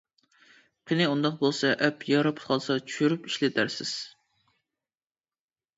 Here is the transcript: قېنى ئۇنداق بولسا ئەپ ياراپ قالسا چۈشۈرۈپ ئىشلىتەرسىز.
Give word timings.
قېنى 0.91 1.05
ئۇنداق 1.09 1.35
بولسا 1.43 1.71
ئەپ 1.87 2.01
ياراپ 2.13 2.41
قالسا 2.49 2.79
چۈشۈرۈپ 2.87 3.29
ئىشلىتەرسىز. 3.29 3.95